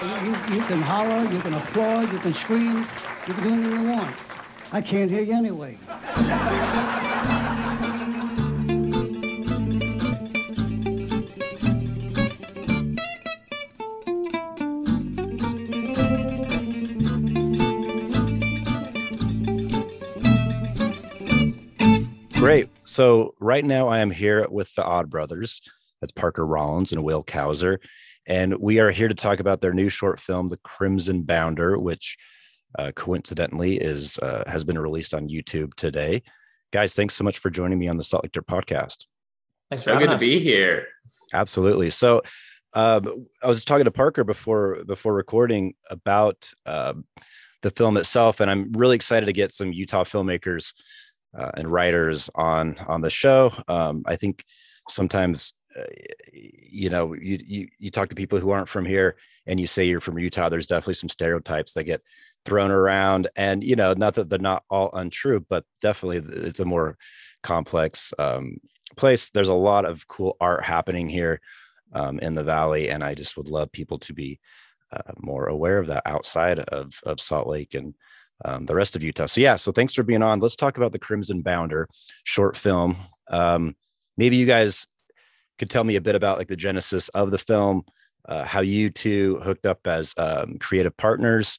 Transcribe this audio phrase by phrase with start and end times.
[0.00, 0.06] You,
[0.54, 2.86] you can holler, you can applaud, you can scream,
[3.26, 4.14] you can do anything you want.
[4.70, 5.76] I can't hear you anyway.
[22.34, 22.68] Great.
[22.84, 25.60] So right now I am here with the Odd Brothers.
[26.00, 27.78] That's Parker Rollins and Will Kauser.
[28.28, 32.18] And we are here to talk about their new short film, The Crimson Bounder, which
[32.78, 36.22] uh, coincidentally is uh, has been released on YouTube today.
[36.70, 39.06] Guys, thanks so much for joining me on the Salt Lake Dirt podcast.
[39.70, 40.12] Thanks so good us.
[40.12, 40.86] to be here.
[41.32, 41.88] Absolutely.
[41.88, 42.20] So
[42.74, 46.92] um, I was talking to Parker before before recording about uh,
[47.62, 50.74] the film itself, and I'm really excited to get some Utah filmmakers
[51.36, 53.52] uh, and writers on on the show.
[53.68, 54.44] Um, I think
[54.90, 55.54] sometimes
[56.32, 59.84] you know you, you you talk to people who aren't from here and you say
[59.84, 60.48] you're from Utah.
[60.48, 62.02] There's definitely some stereotypes that get
[62.44, 66.64] thrown around, and you know not that they're not all untrue, but definitely it's a
[66.64, 66.96] more
[67.42, 68.58] complex um,
[68.96, 69.30] place.
[69.30, 71.40] There's a lot of cool art happening here
[71.92, 74.38] um, in the valley, and I just would love people to be
[74.92, 77.94] uh, more aware of that outside of of Salt Lake and
[78.44, 79.26] um, the rest of Utah.
[79.26, 80.40] So yeah, so thanks for being on.
[80.40, 81.88] Let's talk about the Crimson Bounder
[82.24, 82.96] short film.
[83.30, 83.74] Um,
[84.16, 84.86] maybe you guys
[85.58, 87.84] could tell me a bit about like the genesis of the film,
[88.28, 91.58] uh, how you two hooked up as um, creative partners,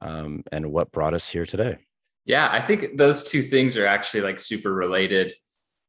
[0.00, 1.78] um, and what brought us here today.
[2.24, 5.32] Yeah, I think those two things are actually like super related.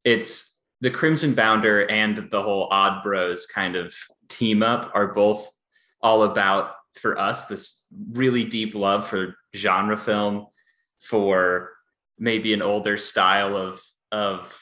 [0.04, 3.94] It's the Crimson Bounder and the whole Odd Bros kind of
[4.28, 5.48] team up are both
[6.00, 10.46] all about for us this really deep love for genre film
[11.00, 11.70] for
[12.18, 13.80] maybe an older style of
[14.10, 14.58] of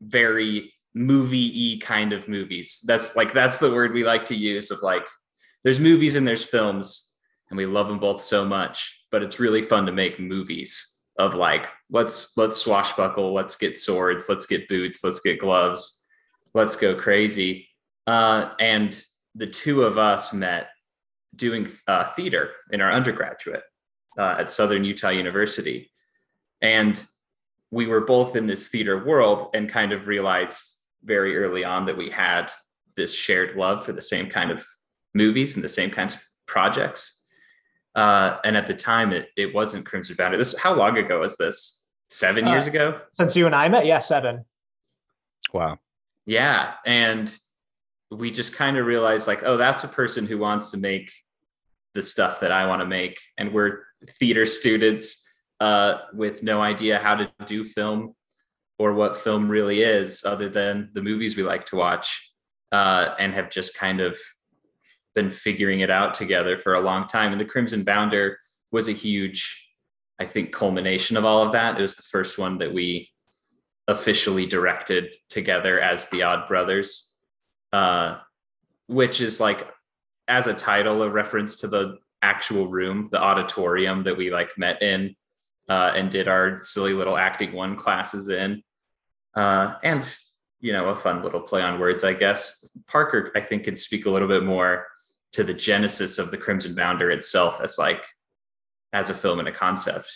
[0.00, 2.82] very movie-y kind of movies.
[2.86, 5.06] That's like that's the word we like to use of like
[5.64, 7.12] there's movies and there's films
[7.50, 11.34] and we love them both so much, but it's really fun to make movies of
[11.34, 16.02] like let's let's swashbuckle, let's get swords, let's get boots, let's get gloves,
[16.54, 17.68] let's go crazy.
[18.06, 19.04] Uh, and
[19.34, 20.68] the two of us met
[21.34, 23.62] doing uh, theater in our undergraduate
[24.18, 25.90] uh, at Southern Utah University.
[26.60, 27.02] And
[27.70, 31.96] we were both in this theater world and kind of realized very early on that
[31.96, 32.52] we had
[32.96, 34.64] this shared love for the same kind of
[35.14, 37.18] movies and the same kinds of projects.
[37.94, 40.38] Uh, and at the time, it it wasn't Crimson Bounder.
[40.38, 41.78] This how long ago was this?
[42.10, 43.00] Seven years uh, ago.
[43.14, 44.44] Since you and I met, yeah, seven.
[45.52, 45.78] Wow.
[46.26, 47.34] Yeah, and
[48.10, 51.10] we just kind of realized like, oh, that's a person who wants to make
[51.94, 53.84] the stuff that I want to make, and we're
[54.18, 55.26] theater students
[55.60, 58.14] uh, with no idea how to do film
[58.82, 62.32] or what film really is, other than the movies we like to watch,
[62.72, 64.18] uh, and have just kind of
[65.14, 67.32] been figuring it out together for a long time.
[67.32, 68.38] And the Crimson Bounder
[68.70, 69.68] was a huge,
[70.18, 71.78] I think, culmination of all of that.
[71.78, 73.08] It was the first one that we
[73.88, 77.12] officially directed together as the Odd Brothers
[77.72, 78.18] uh,
[78.86, 79.66] which is like
[80.28, 84.82] as a title a reference to the actual room, the auditorium that we like met
[84.82, 85.14] in
[85.68, 88.62] uh, and did our silly little acting one classes in,
[89.34, 90.16] uh, and
[90.60, 92.64] you know a fun little play on words, I guess.
[92.86, 94.86] Parker, I think, could speak a little bit more
[95.32, 98.04] to the genesis of the Crimson Bounder itself as like
[98.92, 100.12] as a film and a concept.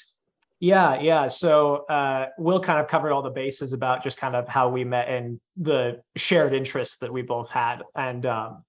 [0.60, 1.28] Yeah, yeah.
[1.28, 4.84] So uh, Will kind of covered all the bases about just kind of how we
[4.84, 8.65] met and the shared interests that we both had, and um,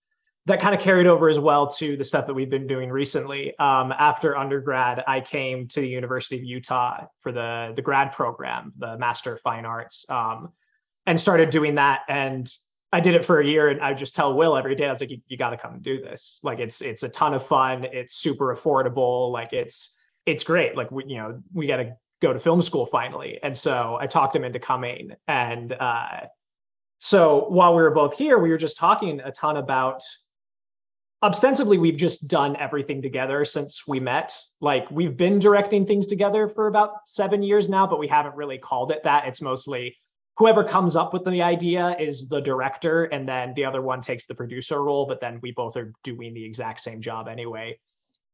[0.47, 3.57] that kind of carried over as well to the stuff that we've been doing recently.
[3.59, 8.71] Um, after undergrad, I came to the University of Utah for the the grad program,
[8.77, 10.53] the Master of Fine Arts, um,
[11.05, 12.01] and started doing that.
[12.07, 12.49] And
[12.93, 15.01] I did it for a year, and I just tell Will every day, I was
[15.01, 16.39] like, "You, you got to come and do this.
[16.43, 17.83] Like, it's it's a ton of fun.
[17.83, 19.31] It's super affordable.
[19.31, 19.93] Like, it's
[20.25, 20.77] it's great.
[20.77, 23.39] Like we, you know, we got to go to film school finally.
[23.43, 25.11] And so I talked him into coming.
[25.27, 26.27] And uh,
[26.99, 30.01] so while we were both here, we were just talking a ton about
[31.31, 36.47] ostensibly we've just done everything together since we met like we've been directing things together
[36.47, 39.95] for about seven years now but we haven't really called it that it's mostly
[40.37, 44.25] whoever comes up with the idea is the director and then the other one takes
[44.25, 47.77] the producer role but then we both are doing the exact same job anyway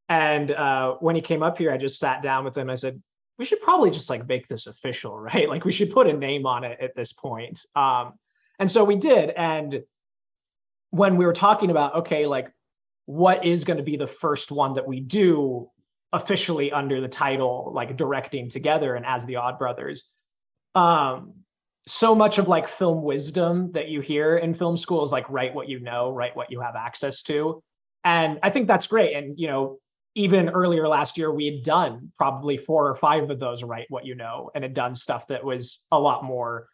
[0.10, 2.70] and uh, when he came up here, I just sat down with him.
[2.70, 3.02] I said,
[3.38, 5.50] we should probably just like make this official, right?
[5.50, 7.60] Like we should put a name on it at this point.
[7.76, 8.14] Um,
[8.60, 9.32] and so we did.
[9.32, 9.84] And
[10.92, 12.52] when we were talking about, okay, like
[13.06, 15.70] what is going to be the first one that we do
[16.12, 20.06] officially under the title, like directing together and as the Odd Brothers,
[20.76, 21.34] um,
[21.86, 25.54] so much of like film wisdom that you hear in film school is like write
[25.54, 27.62] what you know, write what you have access to
[28.04, 29.16] and I think that's great.
[29.16, 29.80] And you know,
[30.16, 34.06] even earlier last year, we had done probably four or five of those write what
[34.06, 36.68] you know, and had done stuff that was a lot more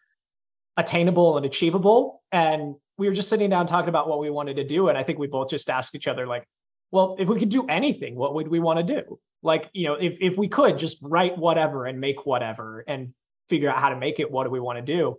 [0.78, 2.22] attainable and achievable.
[2.32, 4.90] And we were just sitting down talking about what we wanted to do.
[4.90, 6.46] And I think we both just asked each other, like,
[6.92, 9.20] well, if we could do anything, what would we want to do?
[9.42, 13.14] Like, you know, if if we could just write whatever and make whatever and
[13.50, 15.18] figure out how to make it, what do we want to do?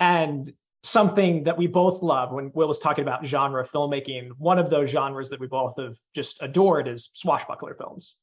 [0.00, 0.52] And
[0.82, 4.88] something that we both love when Will was talking about genre filmmaking, one of those
[4.88, 8.14] genres that we both have just adored is swashbuckler films.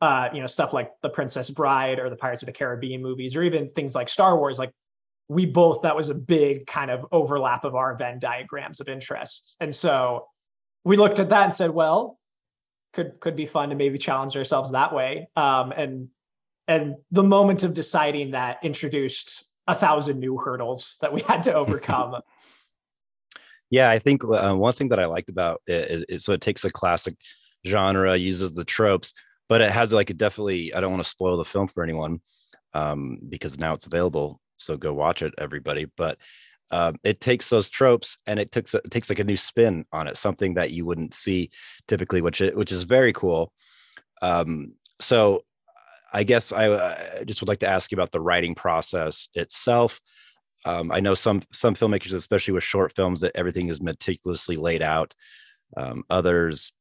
[0.00, 3.34] Uh, you know, stuff like The Princess Bride or the Pirates of the Caribbean movies,
[3.34, 4.58] or even things like Star Wars.
[4.58, 4.70] Like
[5.28, 9.56] we both, that was a big kind of overlap of our Venn diagrams of interests.
[9.60, 10.26] And so
[10.84, 12.18] we looked at that and said, well,
[12.96, 15.28] could could be fun to maybe challenge ourselves that way.
[15.36, 16.08] Um, and
[16.66, 21.52] and the moment of deciding that introduced a thousand new hurdles that we had to
[21.52, 22.20] overcome.
[23.70, 26.40] yeah, I think uh, one thing that I liked about it is, is so it
[26.40, 27.14] takes a classic
[27.66, 29.12] genre, uses the tropes,
[29.48, 30.72] but it has like a definitely.
[30.72, 32.20] I don't want to spoil the film for anyone
[32.72, 35.86] um, because now it's available, so go watch it, everybody.
[35.96, 36.18] But
[36.70, 40.08] um, it takes those tropes and it takes it takes like a new spin on
[40.08, 41.50] it, something that you wouldn't see
[41.86, 43.52] typically, which it, which is very cool.
[44.22, 45.42] Um, so
[46.12, 50.00] I guess I, I, just would like to ask you about the writing process itself.
[50.64, 54.82] Um, I know some some filmmakers, especially with short films, that everything is meticulously laid
[54.82, 55.14] out.
[55.76, 56.72] Um, others,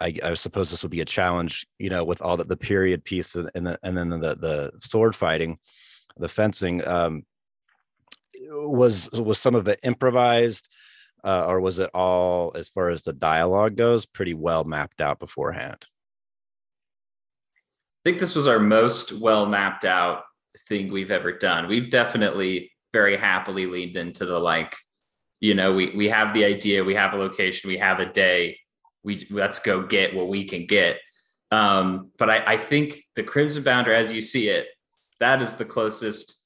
[0.00, 3.04] I, I, suppose this would be a challenge, you know, with all the, the period
[3.04, 5.58] piece and, and, the, and then the, the sword fighting,
[6.16, 6.86] the fencing.
[6.86, 7.24] Um,
[8.50, 10.68] was was some of it improvised,
[11.24, 15.18] uh, or was it all, as far as the dialogue goes, pretty well mapped out
[15.18, 15.86] beforehand?
[18.04, 20.24] I think this was our most well mapped out
[20.68, 21.68] thing we've ever done.
[21.68, 24.74] We've definitely very happily leaned into the like,
[25.40, 28.58] you know, we we have the idea, we have a location, we have a day,
[29.04, 30.98] we let's go get what we can get.
[31.50, 34.66] Um, but I, I think the Crimson Bounder, as you see it,
[35.22, 36.40] that is the closest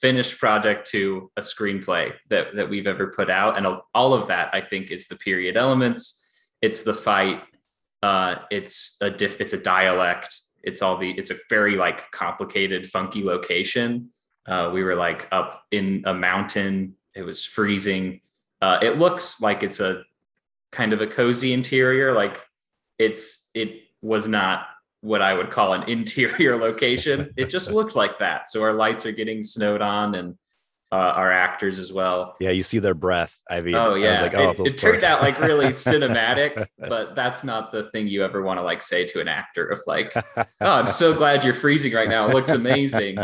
[0.00, 4.50] finished project to a screenplay that that we've ever put out, and all of that
[4.52, 6.24] I think is the period elements.
[6.62, 7.42] It's the fight.
[8.02, 9.40] Uh, it's a diff.
[9.40, 14.10] It's a dialect it's all the it's a very like complicated funky location
[14.46, 18.20] uh, we were like up in a mountain it was freezing
[18.60, 20.02] uh, it looks like it's a
[20.72, 22.40] kind of a cozy interior like
[22.98, 24.66] it's it was not
[25.04, 29.04] what i would call an interior location it just looked like that so our lights
[29.04, 30.36] are getting snowed on and
[30.94, 32.36] uh, our actors as well.
[32.38, 33.40] Yeah, you see their breath.
[33.50, 37.42] I mean, oh yeah, like, oh, it, it turned out like really cinematic, but that's
[37.42, 40.44] not the thing you ever want to like say to an actor of like, oh,
[40.60, 42.28] I'm so glad you're freezing right now.
[42.28, 43.18] It looks amazing.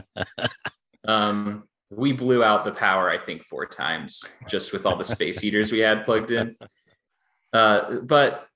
[1.07, 5.39] Um, we blew out the power, I think, four times just with all the space
[5.39, 6.57] heaters we had plugged in.
[7.53, 8.49] Uh, but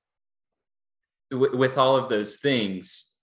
[1.30, 3.13] w- with all of those things,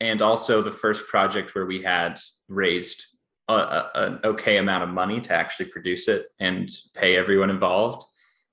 [0.00, 2.18] and also the first project where we had
[2.48, 3.04] raised
[3.48, 8.04] a, a, an okay amount of money to actually produce it and pay everyone involved.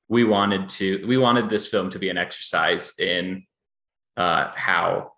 [0.08, 3.44] We wanted to we wanted this film to be an exercise in
[4.18, 5.14] uh, how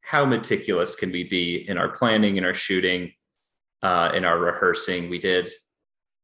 [0.00, 3.12] how meticulous can we be in our planning, in our shooting,
[3.82, 5.10] uh, in our rehearsing.
[5.10, 5.50] We did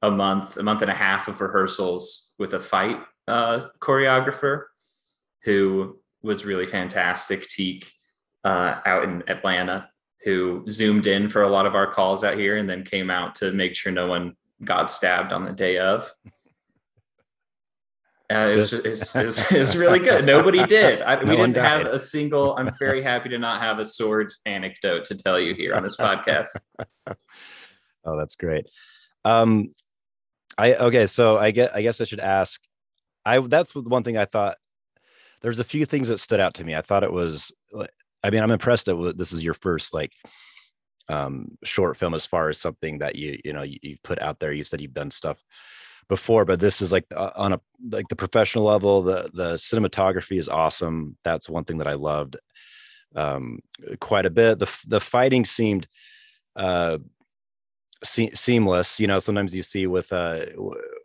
[0.01, 2.97] a month, a month and a half of rehearsals with a fight
[3.29, 4.65] uh, choreographer
[5.43, 7.47] who was really fantastic.
[7.47, 7.93] Teak
[8.45, 9.89] uh, out in Atlanta,
[10.23, 13.35] who zoomed in for a lot of our calls out here and then came out
[13.37, 16.11] to make sure no one got stabbed on the day of.
[18.31, 20.25] Uh, it, was, it, was, it, was, it, was, really good.
[20.25, 21.03] Nobody did.
[21.03, 22.57] I, no we didn't have a single.
[22.57, 25.99] I'm very happy to not have a sword anecdote to tell you here on this
[25.99, 26.49] podcast.
[27.07, 28.67] oh, that's great.
[29.27, 29.75] Um,
[30.57, 31.07] I okay.
[31.07, 31.77] So I get.
[31.77, 32.63] I guess I should ask.
[33.27, 34.57] I that's one thing I thought.
[35.43, 36.75] There's a few things that stood out to me.
[36.75, 37.53] I thought it was
[38.25, 40.13] I mean, I'm impressed that this is your first like
[41.09, 44.41] um, short film as far as something that you you know you, you, put out
[44.41, 44.53] there.
[44.53, 45.45] You said you've done stuff
[46.09, 49.03] before, but this is like uh, on a like the professional level.
[49.03, 51.17] The the cinematography is awesome.
[51.23, 52.39] That's one thing that I loved
[53.15, 53.61] um,
[54.01, 54.59] quite a bit.
[54.59, 55.87] The the fighting seemed
[56.57, 56.99] uh,
[58.03, 58.99] se- seamless.
[58.99, 60.47] You know, sometimes you see with uh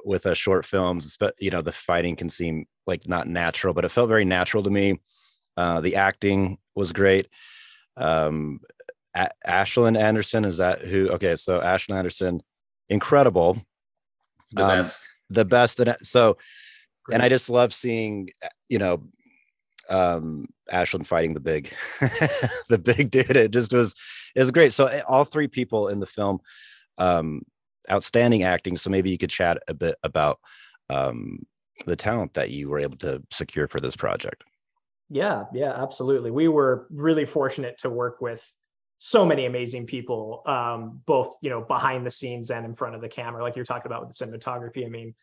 [0.05, 3.83] with uh, short films, but you know, the fighting can seem like not natural, but
[3.83, 4.99] it felt very natural to me.
[5.59, 7.27] Uh, the acting was great.
[7.97, 8.61] Um,
[9.13, 11.09] a- Ashlyn Anderson is that who?
[11.09, 12.41] Okay, so Ashlyn Anderson,
[12.87, 13.57] incredible,
[14.53, 15.81] the um, best, the best.
[15.81, 16.37] And so,
[17.03, 17.15] great.
[17.15, 18.29] and I just love seeing,
[18.69, 19.03] you know,
[19.89, 21.73] um, Ashlyn fighting the big,
[22.69, 23.35] the big dude.
[23.35, 23.95] It just was,
[24.35, 24.71] it was great.
[24.71, 26.39] So eh, all three people in the film,
[26.97, 27.41] um,
[27.91, 28.77] outstanding acting.
[28.77, 30.39] So maybe you could chat a bit about
[30.89, 31.45] um,
[31.85, 34.45] the talent that you were able to secure for this project.
[35.09, 36.31] Yeah, yeah, absolutely.
[36.31, 38.47] We were really fortunate to work with
[38.99, 43.01] so many amazing people, um, both you know behind the scenes and in front of
[43.01, 43.41] the camera.
[43.41, 44.85] Like you're talking about with the cinematography.
[44.85, 45.15] I mean,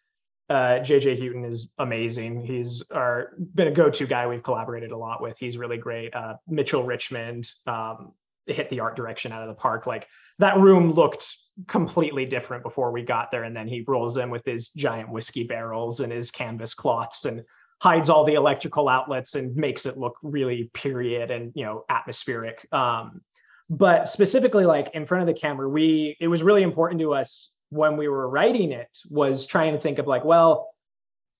[0.49, 2.45] uh, JJ Houghton is amazing.
[2.45, 5.39] He's our been a go-to guy we've collaborated a lot with.
[5.39, 6.15] He's really great.
[6.15, 8.13] Uh, Mitchell Richmond um,
[8.47, 9.87] hit the art direction out of the park.
[9.87, 11.37] Like that room looked
[11.69, 15.45] completely different before we got there, and then he rolls in with his giant whiskey
[15.45, 17.45] barrels and his canvas cloths and
[17.81, 22.67] hides all the electrical outlets and makes it look really period and you know atmospheric.
[22.73, 23.21] Um,
[23.69, 27.53] but specifically, like in front of the camera, we it was really important to us
[27.71, 30.71] when we were writing it was trying to think of like, well,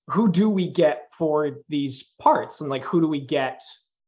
[0.07, 3.61] who do we get for these parts and like who do we get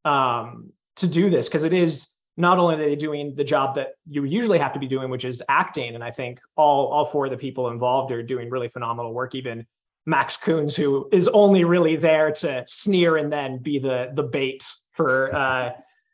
[0.04, 1.48] um, to do this?
[1.48, 4.78] Because it is not only are they doing the job that you usually have to
[4.78, 8.12] be doing, which is acting, and I think all all four of the people involved
[8.12, 9.34] are doing really phenomenal work.
[9.34, 9.66] Even
[10.06, 14.66] Max Coons, who is only really there to sneer and then be the the bait
[14.92, 15.72] for uh,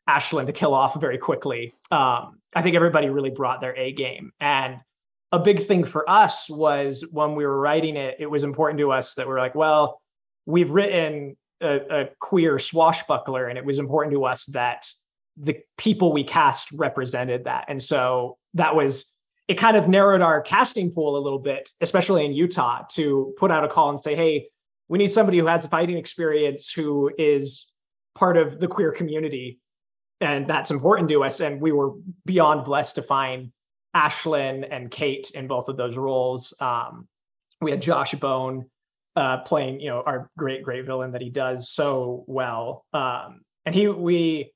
[0.08, 1.72] Ashlyn to kill off very quickly.
[1.90, 4.80] Um, I think everybody really brought their A game, and
[5.32, 8.92] a big thing for us was when we were writing it, it was important to
[8.92, 10.00] us that we're like, well,
[10.46, 14.86] we've written a, a queer swashbuckler, and it was important to us that
[15.36, 17.66] the people we cast represented that.
[17.68, 19.12] And so that was
[19.48, 23.50] it kind of narrowed our casting pool a little bit, especially in Utah, to put
[23.50, 24.48] out a call and say, hey,
[24.88, 27.72] we need somebody who has a fighting experience who is
[28.14, 29.60] part of the queer community.
[30.20, 31.40] And that's important to us.
[31.40, 31.92] And we were
[32.24, 33.52] beyond blessed to find
[33.94, 36.52] Ashlyn and Kate in both of those roles.
[36.60, 37.06] Um,
[37.60, 38.66] we had Josh Bone
[39.14, 42.84] uh, playing, you know, our great, great villain that he does so well.
[42.92, 44.52] Um, and he, we,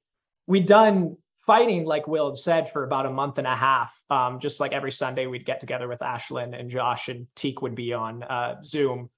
[0.46, 1.16] we'd done
[1.46, 3.92] fighting, like Will had said, for about a month and a half.
[4.10, 7.74] Um, just like every Sunday, we'd get together with Ashlyn and Josh, and Teak would
[7.74, 9.10] be on uh, Zoom,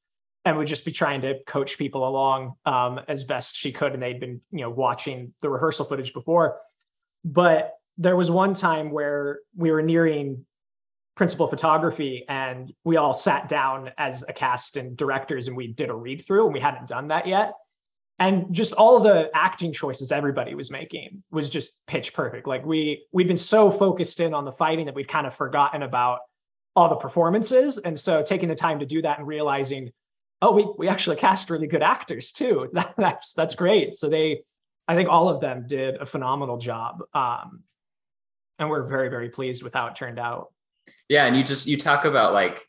[0.45, 3.93] and would just be trying to coach people along um, as best she could.
[3.95, 6.59] And they'd been, you know, watching the rehearsal footage before.
[7.25, 10.45] But there was one time where we were nearing
[11.14, 15.91] principal photography and we all sat down as a cast and directors and we did
[15.91, 17.52] a read through and we hadn't done that yet
[18.23, 22.47] and just all the acting choices everybody was making was just pitch perfect.
[22.47, 25.83] Like we we'd been so focused in on the fighting that we'd kind of forgotten
[25.83, 26.21] about
[26.76, 27.79] all the performances.
[27.79, 29.91] And so taking the time to do that and realizing
[30.41, 32.69] oh we we actually cast really good actors too.
[32.75, 33.97] That, that's that's great.
[33.97, 34.43] So they
[34.87, 37.02] i think all of them did a phenomenal job.
[37.14, 37.64] Um,
[38.61, 40.52] and we're very very pleased with how it turned out.
[41.09, 42.69] Yeah and you just you talk about like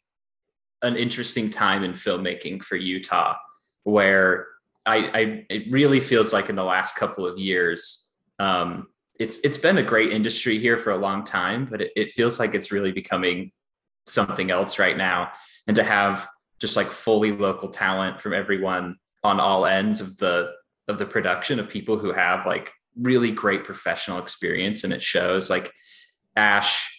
[0.81, 3.35] an interesting time in filmmaking for utah
[3.83, 4.47] where
[4.85, 8.87] i i it really feels like in the last couple of years um
[9.19, 12.39] it's it's been a great industry here for a long time but it, it feels
[12.39, 13.51] like it's really becoming
[14.05, 15.31] something else right now.
[15.67, 16.27] And to have
[16.59, 20.51] just like fully local talent from everyone on all ends of the
[20.87, 24.83] of the production of people who have like really great professional experience.
[24.83, 25.71] And it shows like
[26.35, 26.89] ash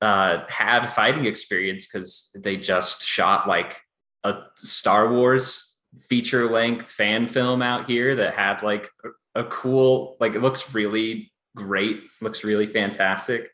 [0.00, 3.80] uh, had fighting experience because they just shot like
[4.24, 5.76] a star wars
[6.08, 8.90] feature length fan film out here that had like
[9.34, 13.50] a, cool like it looks really great looks really fantastic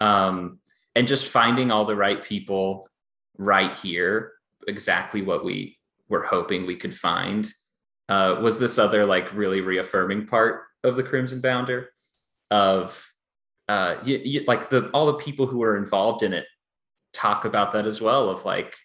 [0.00, 0.58] um
[0.94, 2.88] and just finding all the right people
[3.36, 4.32] right here
[4.66, 7.52] exactly what we were hoping we could find
[8.10, 11.90] uh, was this other like really reaffirming part of the Crimson Bounder,
[12.50, 13.08] of
[13.68, 16.46] uh, you, you, like the all the people who are involved in it
[17.12, 18.28] talk about that as well.
[18.28, 18.76] Of like,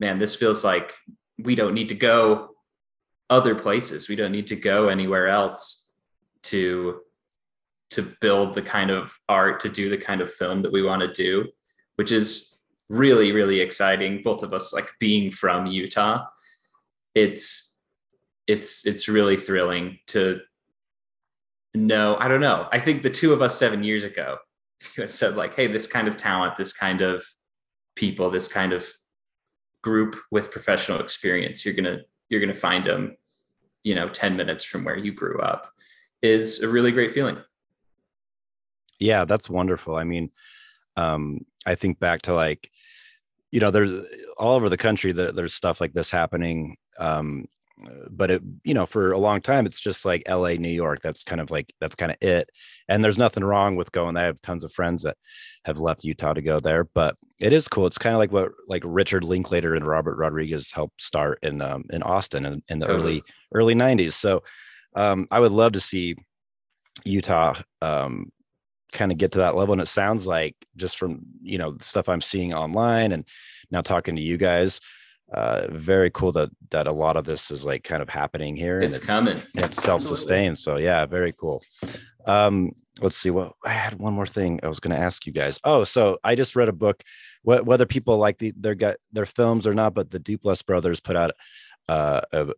[0.00, 0.94] man, this feels like
[1.38, 2.50] we don't need to go
[3.30, 4.08] other places.
[4.08, 5.90] We don't need to go anywhere else
[6.44, 7.00] to
[7.90, 11.00] to build the kind of art to do the kind of film that we want
[11.00, 11.48] to do,
[11.96, 14.22] which is really really exciting.
[14.22, 16.26] Both of us like being from Utah,
[17.14, 17.76] it's
[18.46, 20.40] it's it's really thrilling to
[21.74, 22.68] know I don't know.
[22.72, 24.38] I think the two of us seven years ago
[25.08, 27.24] said like, hey, this kind of talent, this kind of
[27.94, 28.86] people, this kind of
[29.82, 33.16] group with professional experience, you're gonna you're gonna find them,
[33.82, 35.72] you know, 10 minutes from where you grew up
[36.22, 37.38] is a really great feeling.
[38.98, 39.94] Yeah, that's wonderful.
[39.94, 40.30] I mean,
[40.96, 42.70] um, I think back to like,
[43.52, 44.04] you know, there's
[44.36, 46.76] all over the country that there's stuff like this happening.
[46.98, 47.46] Um,
[48.10, 51.22] but it you know for a long time it's just like la new york that's
[51.22, 52.50] kind of like that's kind of it.
[52.88, 55.16] And there's nothing wrong with going i have tons of friends that
[55.64, 57.86] have left utah to go there but it is cool.
[57.86, 61.84] It's kind of like what like richard linklater and robert rodriguez helped start in um,
[61.90, 63.22] in austin in, in the totally.
[63.54, 64.42] early early 90s so
[64.96, 66.16] um, i would love to see
[67.04, 68.32] utah um,
[68.92, 69.72] kind of get to that level.
[69.72, 73.24] And it sounds like just from you know the stuff i'm seeing online and
[73.70, 74.80] now talking to you guys
[75.32, 78.80] uh, very cool that that a lot of this is like kind of happening here.
[78.80, 79.42] It's, and coming.
[79.54, 80.58] It's self-sustained.
[80.58, 81.62] So yeah, very cool.
[82.26, 85.32] Um, let's see what I had one more thing I was going to ask you
[85.32, 85.58] guys.
[85.64, 87.02] Oh, so I just read a book,
[87.42, 91.00] wh- whether people like the their got their films or not, but the Duplass brothers
[91.00, 91.32] put out
[91.88, 92.48] uh, a,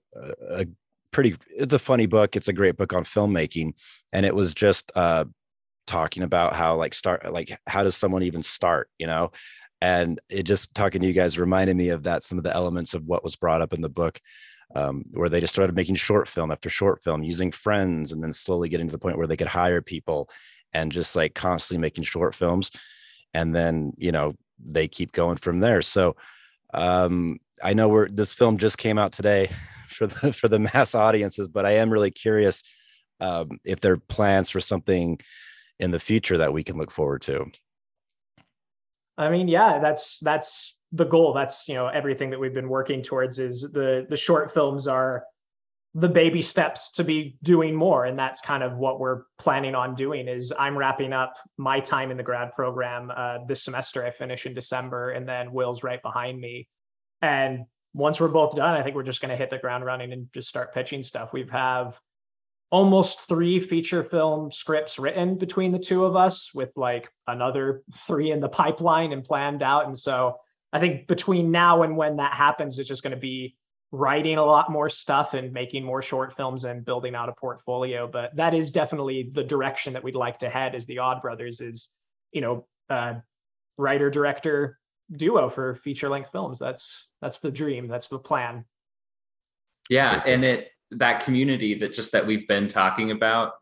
[0.51, 0.67] a
[1.13, 1.37] pretty.
[1.49, 2.37] It's a funny book.
[2.37, 3.73] It's a great book on filmmaking,
[4.13, 5.25] and it was just uh,
[5.87, 9.33] talking about how like start like how does someone even start, you know?
[9.81, 12.95] And it just talking to you guys reminded me of that some of the elements
[12.95, 14.21] of what was brought up in the book
[14.77, 18.33] um, where they just started making short film after short film using friends and then
[18.33, 20.29] slowly getting to the point where they could hire people
[20.73, 22.71] and just like constantly making short films.
[23.35, 25.83] And then you know they keep going from there.
[25.83, 26.17] So
[26.75, 29.51] um, i know we're this film just came out today
[29.89, 32.63] for the for the mass audiences but i am really curious
[33.21, 35.19] um, if there are plans for something
[35.79, 37.47] in the future that we can look forward to
[39.21, 41.33] I mean, yeah, that's that's the goal.
[41.35, 45.25] That's you know everything that we've been working towards is the the short films are
[45.95, 48.05] the baby steps to be doing more.
[48.05, 52.11] And that's kind of what we're planning on doing is i'm wrapping up my time
[52.13, 54.05] in the grad program uh, this semester.
[54.05, 56.69] I finish in december and then will's right behind me.
[57.23, 60.13] And once we're both done i think we're just going to hit the ground running
[60.13, 61.33] and just start pitching stuff.
[61.33, 61.99] We have
[62.71, 68.31] almost three feature film scripts written between the two of us with like another three
[68.31, 69.87] in the pipeline and planned out.
[69.87, 70.37] And so
[70.73, 73.57] i think between now and when that happens it's just going to be
[73.93, 78.07] writing a lot more stuff and making more short films and building out a portfolio.
[78.07, 81.61] But that is definitely the direction that we'd like to head as the odd brothers
[81.61, 81.89] is
[82.33, 83.15] you know uh,
[83.77, 84.79] writer director
[85.17, 86.59] duo for feature length films.
[86.59, 87.89] That's that's the dream.
[87.89, 88.65] That's the plan.
[89.89, 93.53] Yeah and it that community that just that we've been talking about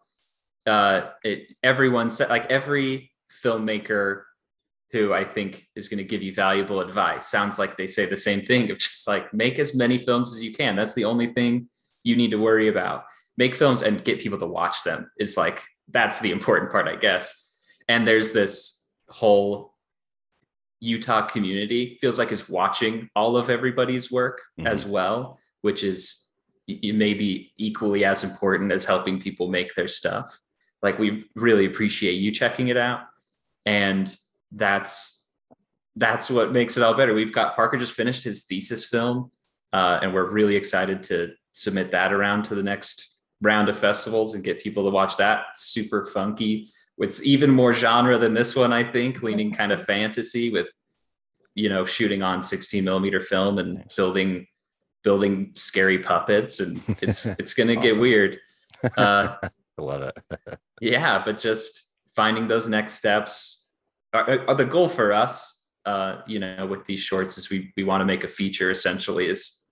[0.67, 3.13] uh it everyone said like every
[3.45, 4.23] filmmaker
[4.91, 7.27] who I think is going to give you valuable advice.
[7.27, 10.43] Sounds like they say the same thing of just like make as many films as
[10.43, 10.77] you can.
[10.77, 11.69] That's the only thing
[12.05, 13.05] you need to worry about.
[13.37, 15.11] Make films and get people to watch them.
[15.19, 17.35] Is like that's the important part, I guess.
[17.89, 19.75] And there's this whole
[20.81, 24.67] Utah community feels like is watching all of everybody's work mm-hmm.
[24.67, 26.28] as well, which is
[26.69, 30.39] maybe equally as important as helping people make their stuff.
[30.83, 33.01] Like we really appreciate you checking it out.
[33.67, 34.15] And
[34.53, 35.27] that's
[35.97, 37.13] that's what makes it all better.
[37.13, 39.33] We've got Parker just finished his thesis film,
[39.73, 44.35] uh, and we're really excited to submit that around to the next round of festivals
[44.35, 45.47] and get people to watch that.
[45.57, 46.69] Super funky.
[46.99, 50.71] It's even more genre than this one, I think, leaning kind of fantasy with,
[51.55, 53.97] you know, shooting on 16 millimeter film and nice.
[53.97, 54.47] building
[55.05, 57.89] building scary puppets, and it's it's gonna awesome.
[57.89, 58.39] get weird.
[58.97, 60.39] Uh, I love it.
[60.81, 63.67] yeah, but just finding those next steps
[64.13, 67.83] are, are the goal for us, uh, you know, with these shorts is we we
[67.83, 69.63] want to make a feature essentially as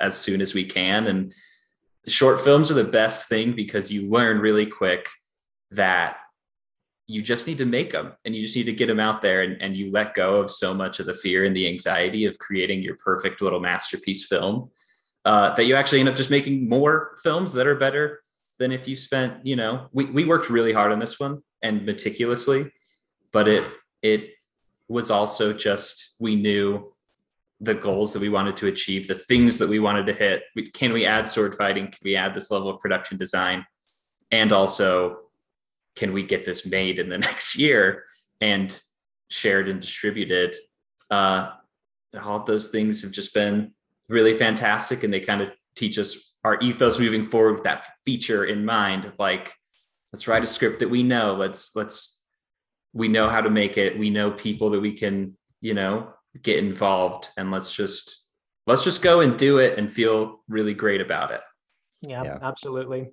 [0.00, 1.06] as soon as we can.
[1.06, 1.32] And
[2.08, 5.08] short films are the best thing because you learn really quick
[5.70, 6.16] that
[7.06, 9.42] you just need to make them and you just need to get them out there
[9.42, 12.38] and, and you let go of so much of the fear and the anxiety of
[12.38, 14.70] creating your perfect little masterpiece film
[15.24, 18.22] uh, that you actually end up just making more films that are better
[18.58, 21.86] than if you spent you know we, we worked really hard on this one and
[21.86, 22.72] meticulously
[23.32, 23.64] but it
[24.02, 24.30] it
[24.88, 26.92] was also just we knew
[27.60, 30.42] the goals that we wanted to achieve, the things that we wanted to hit.
[30.74, 31.86] Can we add sword fighting?
[31.86, 33.64] Can we add this level of production design?
[34.30, 35.18] And also,
[35.96, 38.04] can we get this made in the next year
[38.40, 38.80] and
[39.28, 40.56] shared and distributed?
[41.10, 41.50] Uh,
[42.22, 43.72] all of those things have just been
[44.08, 48.44] really fantastic, and they kind of teach us our ethos moving forward with that feature
[48.44, 49.12] in mind.
[49.18, 49.52] Like,
[50.12, 51.34] let's write a script that we know.
[51.34, 52.16] Let's let's
[52.96, 56.58] we know how to make it we know people that we can you know get
[56.58, 58.30] involved and let's just
[58.66, 61.42] let's just go and do it and feel really great about it
[62.00, 62.38] yeah, yeah.
[62.42, 63.10] absolutely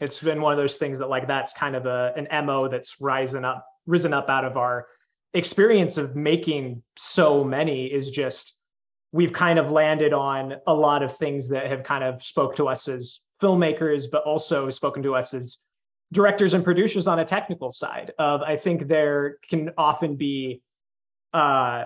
[0.00, 3.00] it's been one of those things that like that's kind of a an mo that's
[3.00, 4.86] rising up risen up out of our
[5.34, 8.54] experience of making so many is just
[9.12, 12.68] we've kind of landed on a lot of things that have kind of spoke to
[12.68, 15.58] us as filmmakers but also spoken to us as
[16.12, 20.62] directors and producers on a technical side of i think there can often be
[21.34, 21.84] uh,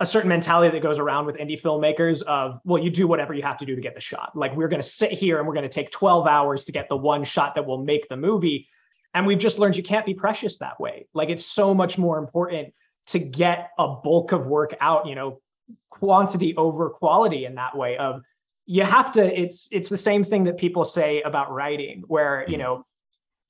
[0.00, 3.42] a certain mentality that goes around with indie filmmakers of well you do whatever you
[3.42, 4.32] have to do to get the shot.
[4.34, 6.88] Like we're going to sit here and we're going to take 12 hours to get
[6.88, 8.68] the one shot that will make the movie.
[9.12, 11.06] And we've just learned you can't be precious that way.
[11.12, 12.72] Like it's so much more important
[13.08, 15.40] to get a bulk of work out you know
[15.88, 18.22] quantity over quality in that way of
[18.66, 22.54] you have to it's it's the same thing that people say about writing where you
[22.54, 22.62] mm-hmm.
[22.62, 22.86] know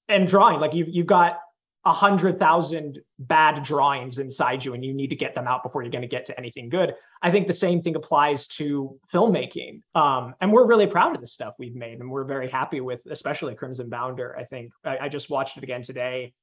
[0.08, 1.40] and drawing like you've, you've got
[1.86, 5.82] a hundred thousand bad drawings inside you and you need to get them out before
[5.82, 6.94] you're going to get to anything good.
[7.22, 9.80] I think the same thing applies to filmmaking.
[9.94, 13.00] Um, and we're really proud of the stuff we've made and we're very happy with
[13.10, 14.72] especially crimson bounder i think.
[14.84, 16.34] I, I just watched it again today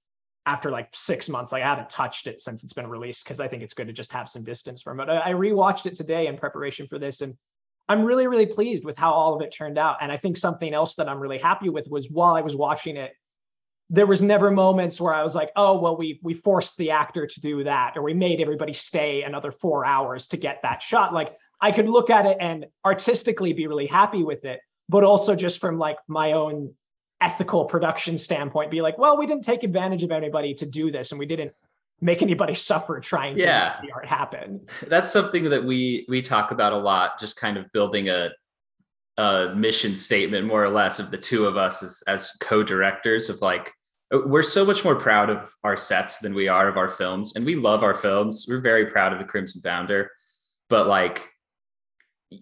[0.48, 1.52] after like six months.
[1.52, 3.94] Like i haven't touched it since it's been released because i think it's good to
[3.94, 5.08] just have some distance from it.
[5.08, 7.36] I, I rewatched it today in preparation for this and
[7.90, 9.98] i'm really really pleased with how all of it turned out.
[10.02, 12.98] And i think something else that i'm really happy with was while i was watching
[12.98, 13.12] it
[13.90, 17.26] there was never moments where I was like, oh, well, we we forced the actor
[17.26, 21.14] to do that, or we made everybody stay another four hours to get that shot.
[21.14, 25.36] Like I could look at it and artistically be really happy with it, but also
[25.36, 26.74] just from like my own
[27.22, 31.12] ethical production standpoint, be like, well, we didn't take advantage of anybody to do this,
[31.12, 31.54] and we didn't
[32.02, 33.76] make anybody suffer trying to yeah.
[33.82, 34.66] make the art happen.
[34.88, 38.32] That's something that we we talk about a lot, just kind of building a
[39.18, 43.42] a mission statement more or less of the two of us as as co-directors of
[43.42, 43.74] like
[44.12, 47.46] we're so much more proud of our sets than we are of our films and
[47.46, 50.10] we love our films we're very proud of the crimson bounder
[50.70, 51.28] but like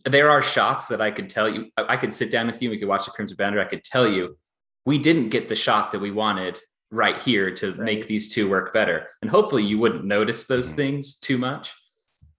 [0.05, 2.75] there are shots that i could tell you i could sit down with you and
[2.75, 4.37] we could watch the crimson bounder i could tell you
[4.85, 6.59] we didn't get the shot that we wanted
[6.91, 7.79] right here to right.
[7.79, 10.77] make these two work better and hopefully you wouldn't notice those mm-hmm.
[10.77, 11.73] things too much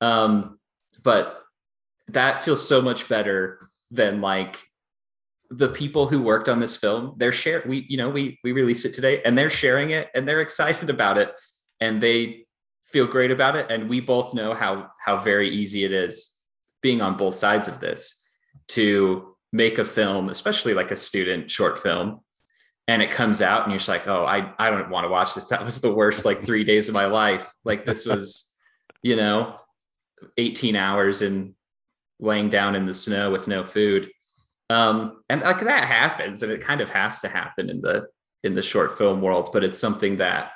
[0.02, 0.58] um,
[1.02, 1.42] but
[2.08, 4.58] that feels so much better than like
[5.50, 8.85] the people who worked on this film they're share we you know we we release
[8.85, 11.32] it today and they're sharing it and they're excited about it
[11.80, 12.46] and they
[12.87, 13.70] feel great about it.
[13.70, 16.35] And we both know how how very easy it is
[16.82, 18.24] being on both sides of this
[18.68, 22.20] to make a film especially like a student short film
[22.88, 25.35] and it comes out and you're just like oh i i don't want to watch
[25.35, 25.46] this.
[25.46, 27.52] That was the worst like 3 days of my life.
[27.64, 28.52] Like this was
[29.02, 29.56] you know
[30.37, 31.54] 18 hours in
[32.18, 34.11] laying down in the snow with no food
[34.70, 38.09] um, and like that happens, and it kind of has to happen in the
[38.42, 40.52] in the short film world, but it's something that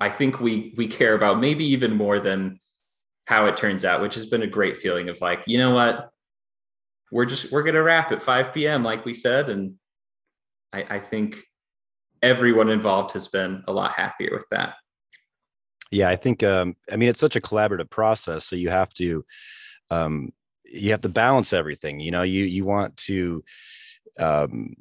[0.00, 2.60] I think we we care about maybe even more than
[3.26, 6.10] how it turns out, which has been a great feeling of like, you know what,
[7.10, 8.82] we're just we're gonna wrap at 5 p.m.
[8.82, 9.74] like we said, and
[10.72, 11.42] I, I think
[12.22, 14.74] everyone involved has been a lot happier with that.
[15.90, 19.24] Yeah, I think um, I mean it's such a collaborative process, so you have to
[19.90, 20.32] um,
[20.72, 23.44] you have to balance everything you know you you want to
[24.18, 24.74] um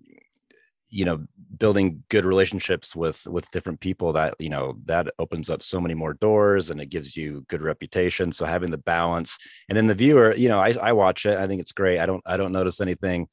[0.91, 1.25] you know
[1.57, 5.93] building good relationships with with different people that you know that opens up so many
[5.93, 8.31] more doors and it gives you good reputation.
[8.31, 9.37] So having the balance
[9.69, 11.99] and then the viewer you know i, I watch it i think it's great.
[11.99, 13.27] I don't i don't notice anything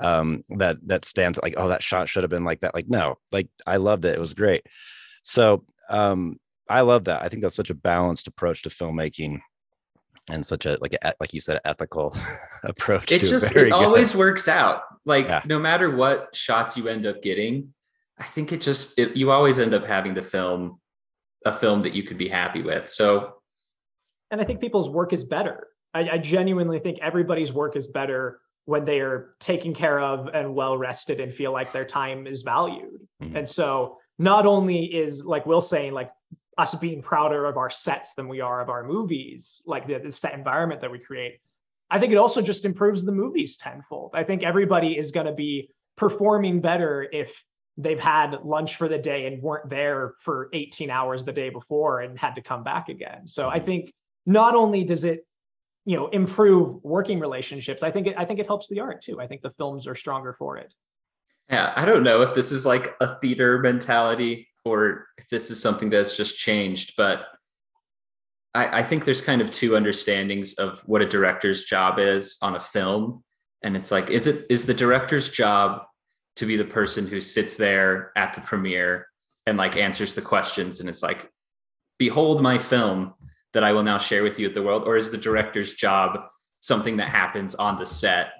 [0.00, 2.74] um that that stands like oh that shot should have been like that.
[2.74, 4.16] Like no like i loved it.
[4.16, 4.66] It was great.
[5.22, 7.22] So um i love that.
[7.22, 9.40] I think that's such a balanced approach to filmmaking
[10.30, 12.16] and such a like a, like you said ethical
[12.64, 14.82] approach it just it, it always works out.
[15.04, 15.42] Like yeah.
[15.46, 17.72] no matter what shots you end up getting
[18.18, 20.80] i think it just it, you always end up having the film
[21.44, 22.88] a film that you could be happy with.
[22.88, 23.34] So
[24.30, 25.68] and i think people's work is better.
[25.94, 30.54] I, I genuinely think everybody's work is better when they are taken care of and
[30.54, 33.06] well rested and feel like their time is valued.
[33.22, 33.36] Mm-hmm.
[33.36, 36.10] and so not only is like will saying like
[36.58, 40.12] us being prouder of our sets than we are of our movies, like the, the
[40.12, 41.38] set environment that we create.
[41.90, 44.10] I think it also just improves the movies tenfold.
[44.14, 47.32] I think everybody is going to be performing better if
[47.78, 52.00] they've had lunch for the day and weren't there for 18 hours the day before
[52.00, 53.26] and had to come back again.
[53.26, 53.92] So I think
[54.26, 55.24] not only does it
[55.86, 59.20] you know improve working relationships, I think it I think it helps the art too.
[59.20, 60.74] I think the films are stronger for it.
[61.48, 65.60] Yeah, I don't know if this is like a theater mentality or if this is
[65.60, 67.26] something that's just changed, but
[68.54, 72.56] I, I think there's kind of two understandings of what a director's job is on
[72.56, 73.22] a film.
[73.62, 75.82] And it's like, is it is the director's job
[76.36, 79.06] to be the person who sits there at the premiere
[79.46, 81.30] and like answers the questions and it's like,
[81.98, 83.14] behold my film
[83.54, 84.84] that I will now share with you at the world?
[84.84, 86.20] Or is the director's job
[86.60, 88.32] something that happens on the set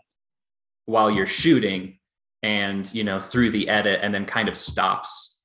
[0.86, 1.98] while you're shooting
[2.42, 5.37] and you know through the edit and then kind of stops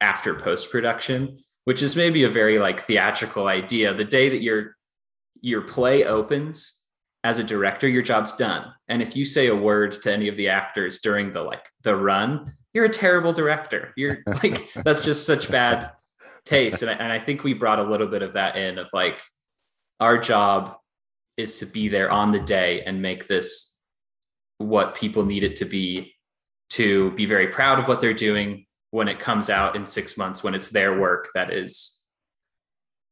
[0.00, 3.94] after post production, which is maybe a very like theatrical idea.
[3.94, 4.76] The day that your
[5.40, 6.80] your play opens
[7.22, 8.72] as a director, your job's done.
[8.88, 11.96] And if you say a word to any of the actors during the like the
[11.96, 13.92] run, you're a terrible director.
[13.96, 15.92] You're like that's just such bad
[16.44, 16.82] taste.
[16.82, 19.20] And I, and I think we brought a little bit of that in of like
[20.00, 20.76] our job
[21.36, 23.76] is to be there on the day and make this
[24.58, 26.14] what people need it to be
[26.70, 30.42] to be very proud of what they're doing when it comes out in six months
[30.42, 32.00] when it's their work that is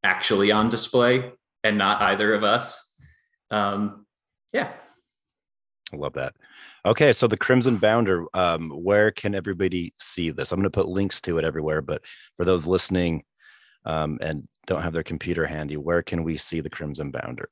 [0.04, 1.32] actually on display
[1.64, 2.94] and not either of us
[3.50, 4.06] um
[4.52, 4.72] yeah
[5.92, 6.34] i love that
[6.88, 10.52] Okay, so the Crimson Bounder, um, where can everybody see this?
[10.52, 12.02] I'm going to put links to it everywhere, but
[12.38, 13.24] for those listening
[13.84, 17.48] um, and don't have their computer handy, where can we see the Crimson Bounder?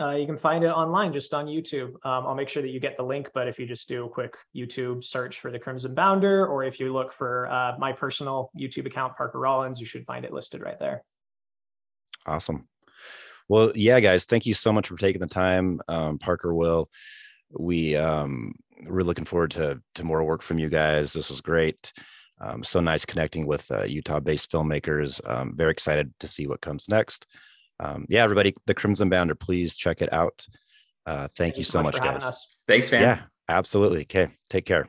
[0.00, 1.88] Uh, you can find it online just on YouTube.
[2.04, 4.08] Um, I'll make sure that you get the link, but if you just do a
[4.08, 8.50] quick YouTube search for the Crimson Bounder, or if you look for uh, my personal
[8.58, 11.02] YouTube account, Parker Rollins, you should find it listed right there.
[12.26, 12.68] Awesome.
[13.48, 15.80] Well, yeah, guys, thank you so much for taking the time.
[15.88, 16.90] Um, Parker will.
[17.50, 18.54] We um,
[18.86, 21.12] we're looking forward to to more work from you guys.
[21.14, 21.92] This was great.
[22.40, 25.26] Um, so nice connecting with uh, Utah-based filmmakers.
[25.28, 27.26] Um, very excited to see what comes next.
[27.80, 30.46] Um, yeah, everybody, the Crimson Bounder, please check it out.
[31.06, 32.46] Uh, thank, thank, you so much, much guys.
[32.66, 33.02] Thanks, man.
[33.02, 34.02] Yeah, absolutely.
[34.02, 34.88] Okay, take care.